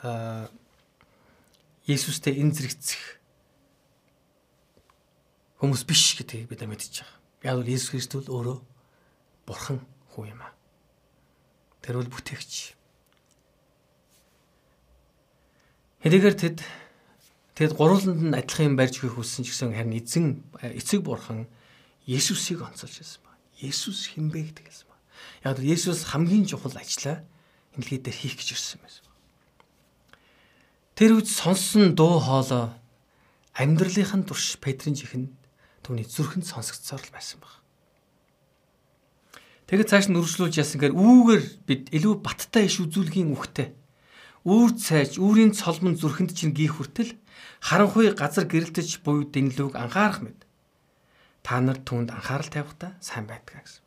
[0.00, 0.48] аа
[1.84, 3.20] Есүстэй энэ зэрэгцэх
[5.60, 7.20] хүмүүс биш гэдгийг бид мэдчихэж байгаа.
[7.44, 8.58] Яг бол Есүс Христос өөрөө
[9.44, 9.84] бурхан
[10.16, 10.56] хүү юм аа.
[11.84, 12.79] Тэр бол бүтээгч.
[16.00, 16.58] Хэдийгээр тэд
[17.60, 21.44] тэгэд гурвууланд нь адилхан юм барьж өгөх хүссэн ч гэсэн харин эзэн эцэг бурхан
[22.08, 23.36] Есүсийг онцолж байсан ба.
[23.60, 24.96] Есүс хинбэ гэдэг хэлсэн ба.
[25.44, 27.20] Яг л Есүс хамгийн чухал ажлаа
[27.76, 29.04] энэлгээ дээр хийх гэж ирсэн байсан.
[30.96, 32.72] Тэр үед сонссон дуу хоолой
[33.60, 35.36] амьдралынхын турш Петрийн чихэнд
[35.84, 37.60] түүний зүрхэнд сонсогдсоор л байсан баг.
[39.68, 43.76] Тэгээд цааш нь үргэлжлүүлж ясангаар үүгээр бид илүү баттай иш үзүүлгийн үхтэй
[44.44, 47.12] үүр цайж үүрийн цолмон зүрхэнд чинь гих хүртэл
[47.60, 50.40] харанхуй газар гэрэлтэж буй дэнлүүг анхаарах мэд.
[51.44, 53.84] Та нар түүнд анхаарал тавихтаа сайн байдгаа гэсэн.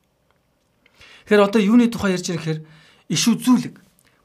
[1.25, 2.59] Тэгэхээр одоо юуны тухай ярьж байгаа гэхээр
[3.09, 3.75] иш үзүүлэг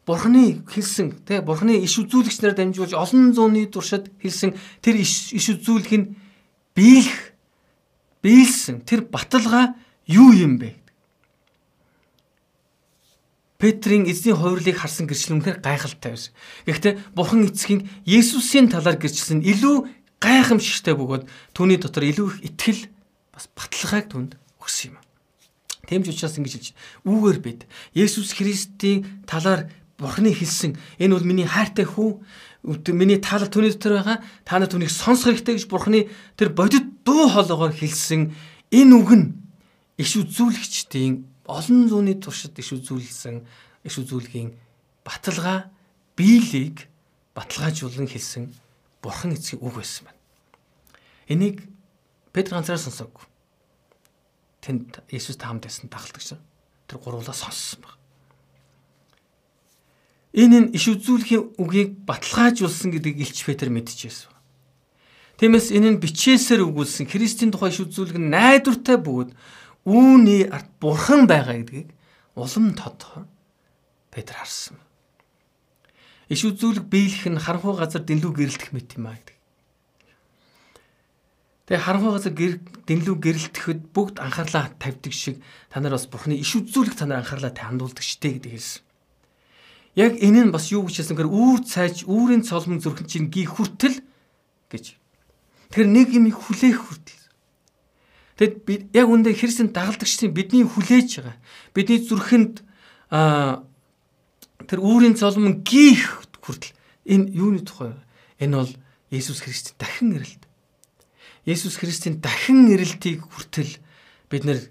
[0.09, 5.93] Бурхны хэлсэн тий Бурхны иш үзүүлэгч нар дамжуулж олон зууны туршид хэлсэн тэр иш үзүүлэг
[6.01, 6.17] нь
[6.73, 7.37] биелэх
[8.25, 9.77] биелсэн тэр баталгаа
[10.09, 10.73] юу юм бэ?
[13.59, 16.33] Петрийн эзний хувирлыг харсан гэрчлэл үнэхээр гайхалтай байсан.
[16.62, 19.90] Гэхдээ Бурхан эцгийн Есүсийн талаар гэрчлсэн илүү
[20.23, 21.27] гайхамшигтай бөгөөд
[21.59, 22.87] түүний дотор илүү их итгэл
[23.35, 25.03] бас баталгааг түнд өгсөн юм.
[25.90, 26.68] Тэмж учраас ингэж хэлж
[27.03, 27.61] үүгээр бид
[27.99, 29.66] Есүс Христийн талаар
[29.99, 32.23] Бурханы хэлсэн энэ бол миний хайртай хүү
[32.94, 36.07] миний таалал түүний дотор байгаа та нар түүнийг сонсох хэрэгтэй гэж Бурханы
[36.38, 38.31] тэр бодит дуу хоолойгоор хэлсэн
[38.71, 39.27] энэ үг нь
[39.99, 43.37] иш үзүүлэгчдийн олон зууны туршид иш үзүүлсэн
[43.89, 44.53] иш үзүүлгийн
[45.03, 45.73] баталгаа
[46.13, 46.87] биелийг
[47.33, 48.53] баталгаажуулан хэлсэн
[49.01, 50.21] бурхан эцгийн үг байсан байна.
[51.33, 51.65] Энийг
[52.33, 53.25] Петр ганцаараа сонсоогүй.
[54.61, 56.37] Тэнд Иесус таамд байсан дагалдагч
[56.85, 57.97] тэр гурвуулаа сонссон баг.
[60.37, 64.37] Энэ нь иш үзүүлэхийн үгийг баталгаажуулсан гэдгийг Илч Петр мэдчихсэн.
[65.39, 69.31] Тиймээс энэ нь бичээсээр өгүүлсэн Христийн тухай иш үзүүлэг нь найдвартай бөгөөд
[69.88, 71.88] үүний арт бурхан байгаа гэдгийг
[72.37, 73.24] улам тодор
[74.12, 74.77] Петр харсан.
[76.29, 79.37] Иш үзүүлэг биелэх нь харанхуй газар дэнлүү гэрэлтэх мэт юм аа гэдэг.
[81.72, 82.33] Тэгээ харанхуй газар
[82.85, 85.40] дэнлүү гэрэлтэхэд бүгд анхаарлаа тавьдаг шиг
[85.72, 88.85] та нар бас бурхны иш үзүүлэг та нар анхаарлаа хандуулдаг штэ гэдэг хэлсэн.
[89.96, 94.05] Яг энэ нь бас юу гэж хэлсэнгээр үүр цайж үүрийн цолмон зүрхэн чинь ги хүртэл
[94.68, 95.01] гэж.
[95.72, 97.17] Тэр нэг юм хүлээх хүртэл
[98.38, 101.37] Тэгэд би яг үндэ Христийн дагалдагчдын бидний хүлээж байгаа.
[101.74, 102.62] Бидний зүрхэнд
[103.11, 103.66] а
[104.62, 106.70] тэр үүрийн цолмон гих хүртэл
[107.03, 107.98] энэ юуны тухай
[108.38, 108.72] энэ бол
[109.11, 110.42] Есүс Христийн дахин ирэлт.
[111.51, 113.83] Есүс Христийн дахин ирэлтийг хүртэл
[114.31, 114.70] бид нэр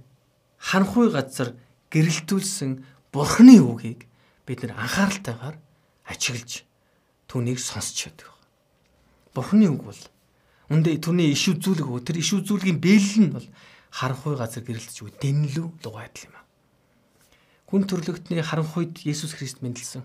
[0.56, 1.58] ханхуй газар
[1.91, 4.08] гэрэлтүүлсэн Бурхны үгийг
[4.47, 5.58] бид нэр анхааралтайгаар
[6.08, 6.63] ажиглаж
[7.27, 8.32] түүнийг сонсч яддаг.
[9.36, 10.01] Бурхны үг бол
[10.67, 13.47] Үндэ түүний иш үзүүлэг үү тэр иш үзүүлгийн бэлэл нь бол
[13.88, 16.45] харанхуй газар гэрэлтж үү дэнлүү лугай адил юм аа.
[17.71, 20.03] Хүн төрлөختний харанхуйд Есүс Христ мэндэлсэн.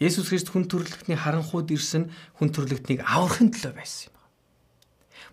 [0.00, 2.08] Есүс Христ хүн төрлөختний харанхуйд ирсэн
[2.40, 4.28] хүн төрлөختнийг аврахын төлөө байсан юм аа.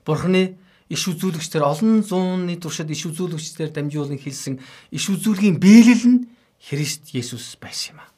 [0.04, 0.60] Бурхны
[0.92, 4.60] иш үзүүлэгчдэр олон зууны туршид иш үзүүлэгчдэр дамжуулан хэлсэн
[4.92, 6.20] иш үзүүлгийн бэлэл нь
[6.60, 8.12] Христ Есүс байсан юм аа.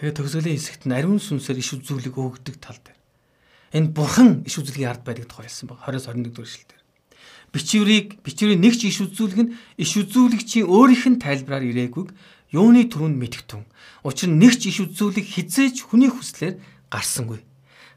[0.00, 2.95] Тэгээ төгсгөлийн хэсэгт нь ариун сүнсээр иш үзүүлэг өгдөг тал дээр
[3.76, 6.80] энэ бурхан иш үзүүлгийн ард байдаг тухай хэлсэн баг 20-с 21 дугаар эшлэлдэр.
[7.52, 12.04] Бичвэрийг бичвэрийн нэг ч иш үзүүлэг нь иш үзүүлэгчийн өөрийнх нь тайлбараар ирээгүй
[12.56, 13.68] юуны түрүүнд мэдгтэн.
[14.00, 16.56] Учир нь нэг ч иш үзүүлэг хизээж хүний хүслээр
[16.88, 17.44] гарсангүй.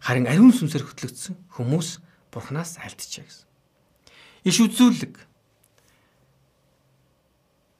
[0.03, 3.47] Харин ариун сүнсээр хөтлөгдсөн хүмүүс бурханаас альдчихэ гэсэн.
[4.47, 5.13] Иш үзүүлэг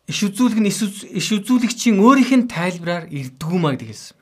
[0.10, 4.19] иш үзүүлэг нь иш үзүүлэгчийн өөрийнх нь тайлбараар ирдгүү маа гэдэг хэлсэн.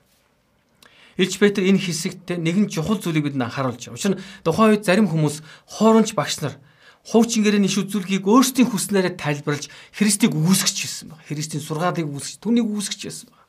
[1.17, 3.97] Илж Петр энэ хэсэгт нэгэн чухал зүйлийг бидэнд анхааруулж байна.
[3.97, 6.55] Учир нь тухайн үед зарим хүмүүс хуурамч багш нар
[7.01, 11.23] хуучин гэрээний иш үзүүлгийг өөрсдийн хүснээрээ тайлбарлаж Христийг үүсгэж байсан байна.
[11.25, 13.45] Христийн сургаалыг үүсгэж, түүнийг үүсгэж байсан байна.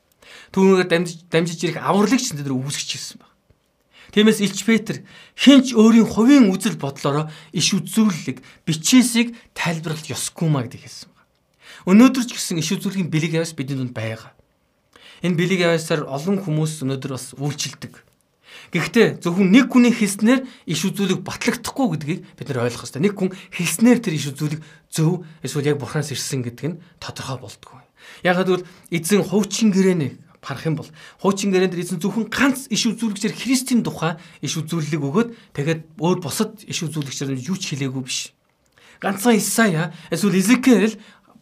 [0.54, 3.34] Түүнээр дамжиж дамжиж ирэх аврагч нар үүсгэж байсан байна.
[4.14, 5.04] Тиймээс Илч Петр
[5.36, 11.28] хинч өөрийн хувийн үзэл бодлороо иш үзүүлэлэг бичээсийг тайлбарлах ёсгүй маа гэдэг хэлсэн байна.
[11.92, 14.32] Өнөөдөр ч гэсэн иш үзүүлгийн бэлэг яваас бидний дунд байгаа.
[15.22, 17.94] Энэ бэлэг яваасаар олон хүмүүс өнөөдөр бас үйлчилдэг.
[18.72, 23.02] Гэхдээ зөвхөн нэг хүний хэлснээр иш үзүүлэг батлагдахгүй гэдгийг бид нар ойлгох хэрэгтэй.
[23.04, 24.60] Нэг хүн хэлснээр тэр иш үзүүлэг
[24.92, 27.80] зөв эсвэл яг бурханаас ирсэн гэдэг нь тодорхой болдгоо.
[28.24, 33.34] Яг гэвэл эзэн хуучин гэрээнэ харах юм бол хуучин гэрээнд эзэн зөвхөн ганц иш үзүүлэгчээр
[33.36, 38.32] Христийн тухай иш үзүүлэлэг өгөөд тэгээд өөр бусад иш үзүүлэгчээр юу ч хэлээгүй биш.
[39.02, 40.96] Ганцхан Исая эсвэл Изекэл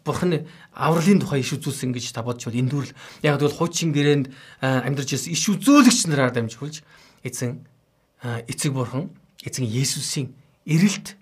[0.06, 4.30] Бурхны авралын тухай иш үзүүлсэн гэж та бодж бол эндүүр л яг бол хуучин гэрээнд
[4.62, 6.86] амьдарч ирсэн иш үзүүлэгч нараар дамжуулж
[7.26, 7.66] эзэн
[8.22, 9.10] эцэг бурхан
[9.42, 10.30] эзэн Есүсийн
[10.64, 11.18] эрэлт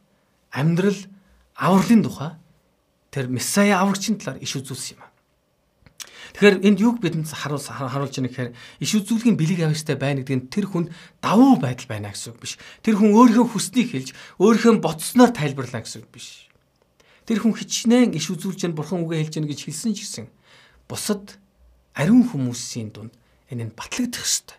[0.52, 1.00] амьдрал
[1.56, 2.32] авралын тухай
[3.10, 5.02] тэр Месая аврагчийн талаар иш үзүүлсэн юм.
[6.34, 8.50] Тэгэхээр энд юг бидэнд харуулж харуулж байгаа гэхээр
[8.82, 10.90] иш үзүүлгийн бэлэг явьстай байна гэдэг нь тэр хүнд
[11.22, 12.58] давуу байдал байна гэсэн үг биш.
[12.82, 14.10] Тэр хүн өөрийнхөө хүснийг хэлж
[14.42, 16.50] өөрийнхөө ботсноор тайлбарлаа гэсэн үг биш.
[17.24, 20.26] Тэр хүн хичнээн иш үзүүлж нь бурхан үгээ хэлж гэнэ гэж хэлсэн ч гэсэн
[20.88, 21.40] бусад
[21.96, 23.12] ариун хүмүүсийн дунд
[23.48, 24.58] энэ нь батлагдах ёстой.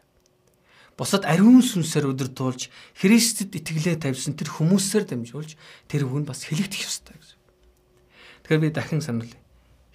[0.97, 5.59] Бусад ариун сүнсээр өдөртүүлж Христэд итгэлээ тавьсан тэр хүмүүсээр дамжуулж
[5.91, 7.39] тэр хүн бас хэлэгдэх ёстой гэсэн.
[8.47, 9.41] Тэгэхээр би дахин сануулъя.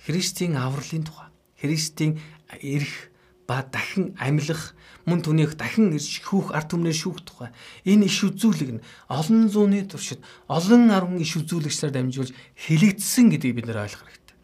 [0.04, 1.30] Христийн авралын тухай
[1.61, 2.20] Христийн
[2.62, 3.10] ирэх
[3.50, 4.78] ба дахин амьлах
[5.10, 7.50] мөн түүнийх дахин шүүх ард түмнээ шүүх тухай
[7.82, 13.66] энэ иш үзүүлэг нь олон зууны туршид олон арван иш үзүүлэгчээр дамжуулж хэлэгдсэн гэдгийг бид
[13.66, 14.38] нэр ойлгох хэрэгтэй.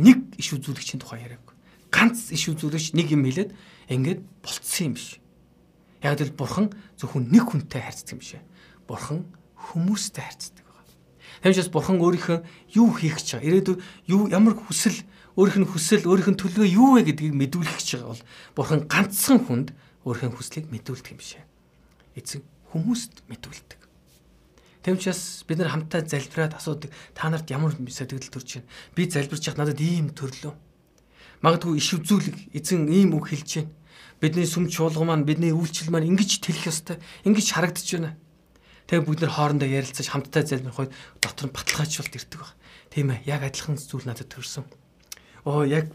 [0.00, 1.44] Нэг иш үзүүлэгчийн тухай яриаг.
[1.92, 3.52] Ганц иш үзүүлэгч нэг юм хэлээд
[3.92, 5.20] ингээд болцсон юм биш.
[6.00, 8.40] Яг л бурхан зөвхөн нэг хүнтэй харьцдаг юм биш.
[8.88, 10.64] Бурхан хүмүүстэй харьцдаг.
[11.44, 12.40] Тэгмээс бурхан өөрийнхөө
[12.72, 13.48] юу хийх гэж байгаа.
[13.52, 14.96] Ирээдүйд юу ямар хүсэл
[15.34, 18.22] өөрийнх нь хүсэл, өөрийнх нь төлөвөө юу вэ гэдгийг мэдүүлэх гэж байгаа бол
[18.54, 19.68] бурхан ганцхан хүнд
[20.06, 21.42] өөрийнх нь хүслийг мэдүүлдэг юм шээ.
[22.14, 23.80] Эцэг хүмүүст мэдүүлдэг.
[24.86, 28.70] Тэм учраас бид нар хамтдаа залбираад асуудаг та нарт ямар сэтгэл төрж байна?
[28.94, 30.54] Би залбирч яхад надад ийм төрлөө.
[31.42, 33.74] Магадгүй иш үзүүлэг эзэн ийм үг хэлж байна.
[34.22, 37.02] Бидний сүм чуулга маань бидний үйлчлэл маань ингэж тэлэх ёстой.
[37.26, 38.14] Ингэж харагдаж байна.
[38.86, 42.52] Тэгээ бүгд нар хоорондоо ярилцаж хамтдаа залбирх үед дотор нь баталгаажуулт ирдэг баг.
[42.92, 43.24] Тийм ээ.
[43.24, 44.68] Яг адилхан зүйл надад төрсөн
[45.44, 45.92] оо яг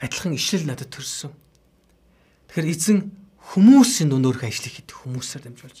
[0.00, 1.32] адилхан ишлэл надад төрсөн.
[2.48, 2.98] Тэгэхээр эзэн
[3.52, 5.78] хүмүүсийн дунд өөрхөн ажлыг хийдэг хүмүүсээр дамжуулж.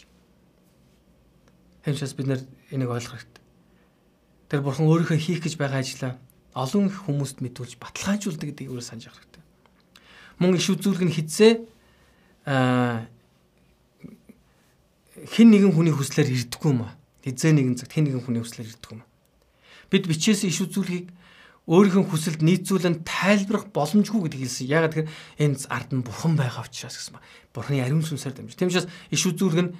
[1.88, 3.44] Хэмжээс бид нэр энийг ойлгох хэрэгтэй.
[4.52, 6.12] Тэр бурхан өөрийнхөө хийх гэж байгаа ажлаа
[6.52, 9.44] олон хүмүүст мэдүүлж баталгаажуулдаг гэдгийг өөрөө санаж авах хэрэгтэй.
[10.42, 11.52] Мөн иш үзүүлэг нь хизээ
[12.44, 13.06] аа
[15.30, 16.98] хин нэгэн хүний хүслээр ирдэггүй юм аа.
[17.22, 19.04] Хизээ нэгэн цагт хин нэгэн хүний хүслээр ирдэггүй юм.
[19.92, 21.12] Бид бичээс иш үзүүлгийг
[21.70, 24.66] өөрийнхөө хүсэлд нийцүүлэн тайлбарах боломжгүй гэдгийг хэлсэн.
[24.66, 27.22] Ягаад гэхээр энэ ард нь бурхан байгаа учраас гэсэн ба.
[27.54, 28.58] Бурханы ариун сүнсээр дамжиж.
[28.58, 29.74] Тийм учраас иш үзүүлэг нь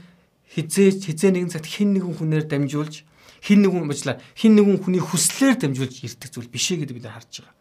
[0.55, 3.03] хизээж хизээ нэгэн цагт хин нэгэн хүнээр дамжуулж
[3.43, 7.43] хин нэгэн мужлаа хин нэгэн хүний хүслээр дамжуулж ирдэг зүйл биш ээ гэдэг бид харж
[7.43, 7.55] байгаа.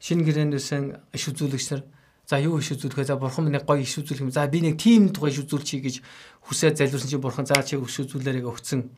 [0.00, 0.84] Шинэ гэрээнээсэн
[1.16, 1.82] иш үзүүлэгч нар
[2.28, 4.32] за юу иш үзүүлэхээ за бурхан минь гоё иш үзүүлэх юм.
[4.32, 5.96] За би нэг тим тухай иш үзүүлчихье гэж
[6.44, 8.88] хүсээд залбирсан чинь бурхан заа чи иш үзүүлээрээ өгцөн.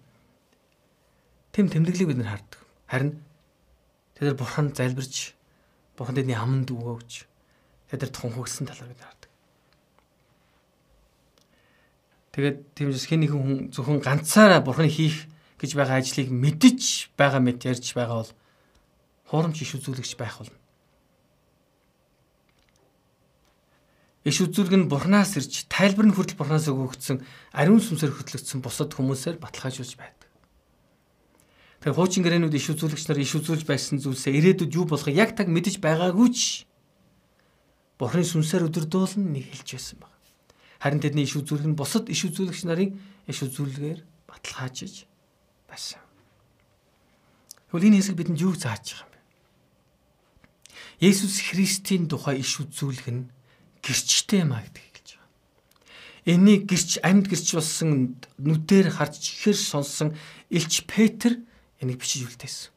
[1.50, 2.60] Тэм тэмдэглийг бид нар хардаг.
[2.86, 3.10] Харин
[4.22, 5.34] Тэгэхээр бурхан залбирч
[5.98, 7.26] бурхан тэдний аманд өгөөж
[7.90, 9.30] тэд тунхагсан талаар бид хардаг.
[12.30, 15.26] Тэгээд тиймээс хэн нэгэн хүн зөвхөн ганцаараа бурханы хийх
[15.58, 18.32] гэж байгаа ажлыг мэдж байгаа мэт ярьж байгаа бол
[19.26, 20.54] хуурамч иш үзүүлэгч байх болно.
[24.22, 27.26] Иш үзүүлэг нь бурхнаас ирж тайлбар нь хүртэл бурхнаас өгөгдсөн
[27.58, 30.21] ариун сүнсээр хөтлөгдсөн бусад хүмүүсээр баталгаажуулж байдаг.
[31.82, 35.50] Тэгэхээр хуучин гэрээнүүд иш үзүүлэгч нар иш үзүүлж байсан зүйлсээ ирээдүйд юу болохыг яг таг
[35.50, 36.62] мэдэж байгаагүй ч
[37.98, 40.14] Бурхны сүнсээр өдөрдуулн нэг хэлж байсан баг.
[40.78, 42.94] Харин тэдний иш үзүүлэг нь бусад иш үзүүлэгч нарын
[43.26, 43.98] иш үзүүлгээр
[44.30, 45.10] баталгаажиж
[45.66, 45.98] байсан.
[47.66, 49.20] Тэгвэл энэ хэсэг бидэнд юу зааж байгаа юм бэ?
[51.10, 53.26] Есүс Христийн тухай иш үзүүлэх нь
[53.82, 55.30] гэрчтэй маа гэдэг хэлж байгаа.
[56.30, 60.14] Энийг гэрч амьд гэрч болсон нүдээр харж ихээр сонсон
[60.46, 61.42] Илч Петр
[61.82, 62.70] энийг бичиж үлдээсэн.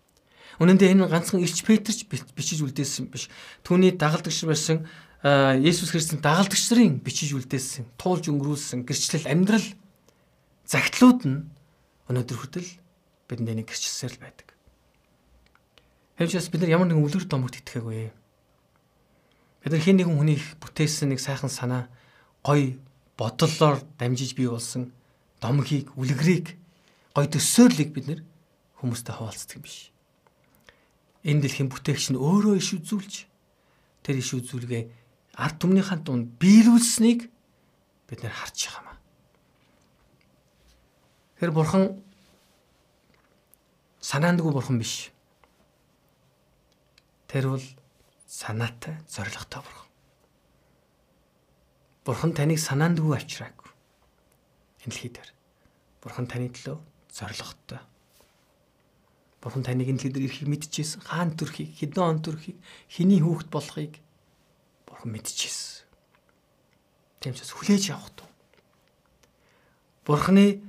[0.59, 3.29] Үнэн дээр энэ ганцхан Илч Петрч бичиж үлдээсэн биш.
[3.61, 4.87] Түүний дагалдагч байсан
[5.25, 9.67] Есүс Христийн дагалдагч нарын бичиж үлдээсэн, туулж өнгөрүүлсэн гэрчлэл амьдрал
[10.69, 11.49] загтлууд нь
[12.09, 12.69] өнөөдөр хүртэл
[13.25, 14.47] бидэнд энийг гэрчилсээр л байдаг.
[16.21, 18.13] Хэмжээс бид нар ямар нэгэн үлгэр домогт итгэхээгүй.
[19.65, 21.89] Бид нар хэн нэгэн хүний бүтээсэн нэг сайхан санаа
[22.45, 22.77] гой
[23.17, 24.93] бодлоор дамжиж бий болсон
[25.41, 26.53] домгийг, үлгэрийг
[27.17, 28.21] гой төсөөллийг бид нар
[28.79, 29.91] хүмүүстэй хуваалцдаг юм биш.
[31.23, 33.13] Энэ дэлхийн бүтээгч нь өөрөө иш үзүүлж
[34.05, 34.83] тэр иш үзүүлгээ
[35.41, 37.27] ард түмнийхэн дунд биелүүлсэнийг
[38.07, 38.97] бид нэр харж байгаамаа.
[41.39, 41.83] Тэр бурхан
[43.99, 45.09] санаандгүй бурхан биш.
[47.27, 47.65] Тэр бол
[48.29, 49.89] санаатай, зоригтой бурхан.
[52.05, 53.71] Бурхан таныг санаандгүй авчираагүй.
[54.85, 55.29] Энэ дэлхий дээр.
[56.05, 56.77] Бурхан таны төлөө
[57.09, 57.81] зоригтой.
[59.45, 61.05] Бурхан таныг энэ дэлхий дээр ирэхийг мэдчихсэн.
[61.05, 62.57] Хаан төрхийг, хэдэн он төрхийг,
[62.89, 63.93] хэний хүүхэд болохыг
[64.89, 65.85] бурхан мэдчихсэн.
[67.21, 68.29] Тэмчээс хүлээж авах туу.
[70.01, 70.65] Бурханы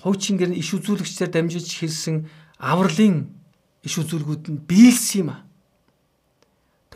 [0.00, 2.24] хуучин гэр иш үзүүлэгчдээр дамжиж хэлсэн
[2.56, 3.28] авралын
[3.84, 5.44] иш үзүүлгүүд нь биелсэн юм а.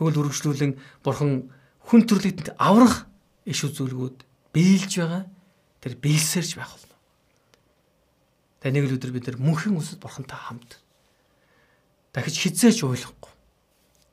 [0.01, 1.53] Тэгвэл үргэлжлүүлэн бурхан
[1.93, 3.05] хүн төрлөختөнд аврах
[3.45, 4.25] иш үзүүлгүүд
[4.57, 5.29] биелж байгаа.
[5.85, 6.73] Тэр биелсэрч байх
[8.61, 8.77] болно.
[8.77, 10.79] Таныг л өдөр бид нар мөнхийн үсэд бурхантай хамт
[12.13, 13.33] дахиж хизээч уйлахгүй.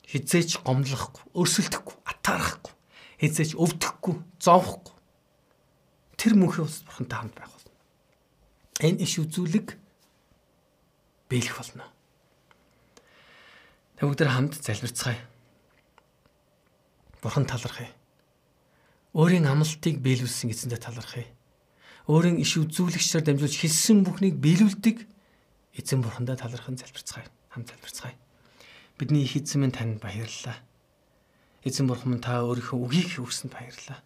[0.08, 2.72] Хизээч гомдлохгүй, өрсөлдөхгүй, атаарахгүй,
[3.20, 4.96] хизээч өвдөхгүй, зовхгүй.
[6.16, 7.58] Тэр мөнхийн үсэд бурхантай хамт байх
[8.78, 9.74] энэ иш үзүүлэг
[11.26, 11.86] биелэх болно.
[13.98, 15.18] Тэг бүгдээр хамт залбирцгаая.
[17.18, 17.90] Бурхан талархъя.
[19.18, 21.26] Өөрийн амлалтыг биелүүлсэн эзэндээ талархъя.
[22.08, 25.04] Өөрийн иш үзүүлэгчээр дамжуулж хэлсэн бүхнийг биелүүлдэг
[25.76, 27.28] эзэн бурхандаа талархан залбирцгаая.
[27.52, 28.16] Хамт залбирцгаая.
[28.96, 30.56] Бидний их эзэн минь танд баярлалаа.
[31.68, 34.00] Эзэн бурхан минь та өөрийнхөө үгийг өгсөнд баярлалаа.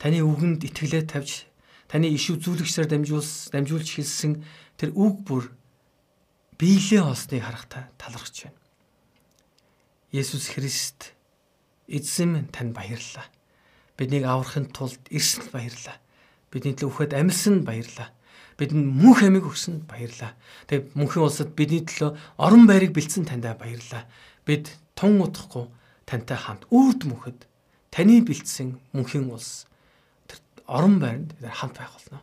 [0.00, 1.44] Таны үгэнд итгэлээ тавьж
[1.92, 4.40] таны иш үзүүлэгчээр дамжуулс дамжуулж хэлсэн
[4.80, 5.52] тэр үг бүр
[6.56, 8.56] биелээ олсныг харахтаа талархаж байна.
[10.08, 11.12] Есүс Христ
[11.84, 13.28] эзэн минь танд баярлалаа.
[14.00, 16.00] Биднийг аврахын тулд ирсэнд баярлалаа.
[16.50, 18.10] Бидний төлөө өгөхөд амьсан баярлалаа.
[18.58, 20.34] Бидэнд мөнх амиг өгсөнд баярлалаа.
[20.66, 24.04] Тэгээ мөнхийн улсад бидний төлөө орон байрыг бэлдсэн таньдаа баярлалаа.
[24.44, 25.70] Бид тун утахгүй
[26.04, 27.46] тантай хамт үрд мөнхөд
[27.94, 29.70] таны бэлдсэн мөнхийн улс
[30.70, 32.22] орон байранд хамт байх болно.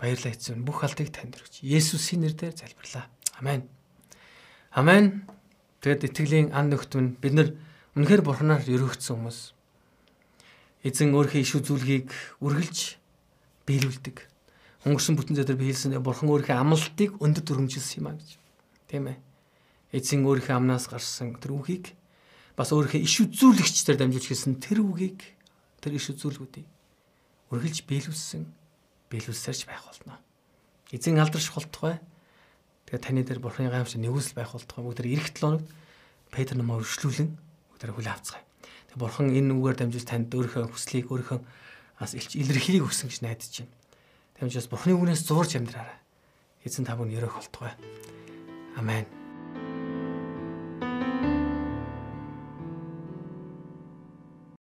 [0.00, 3.08] Баярлалаа эзэн бүх алдыг танд өргөж Есүсийн нэрээр залбирлаа.
[3.38, 3.68] Амен.
[4.72, 5.28] Амен.
[5.84, 7.48] Тэгэд итгэлийн ан нөхтөн бид нар
[7.92, 9.52] үнэхээр бурхнаар өргөгдсөн хүмүүс.
[10.84, 12.12] Эзэн өөрийнхөө иш үзүүлгийг
[12.44, 13.00] үргэлж
[13.64, 14.16] биелүүлдэг.
[14.84, 18.36] Өнгөрсөн бүтэн зэдэр би хэлсэн бурхан өөрийнхөө амлалтыг өндөд өргөмжилсэн юм а гэж.
[18.92, 19.18] Тийм ээ.
[19.96, 21.96] Эзэн өөрийнхөө амнаас гарсан тэр үгийг
[22.52, 25.24] бас өөрийнхөө иш үзүүлэгчдээр дамжуулж хэлсэн тэр үгийг
[25.80, 26.68] тэр иш үзүүлгүүдийг
[27.48, 28.44] үргэлж биелүүлсэн
[29.08, 30.20] биелүүлсээрч байх болно.
[30.92, 31.96] Эзэн алдарш болтугай.
[32.86, 34.84] Тэгээ таны дээр бурхны гайхамшиг нэгүсэл байх болтугай.
[34.84, 35.64] Бүгд эрэх 7 хоног
[36.28, 37.30] Петр намаа өршлүүлэн
[37.72, 38.43] бүгд хүлээ авцгаая.
[38.94, 41.40] Бурхан энэ үгээр дамжуулж танд өөрийнхөө хүслийг өөрийнхөө
[41.98, 43.74] бас илэрхийлийг өгсөн гэж найдаж байна.
[44.38, 45.98] Тэгмээс бурхны үгнээс зурж амьдраарай.
[46.66, 47.74] Эзэн та бүхэн өрөөх болтугай.
[48.78, 49.23] Амен.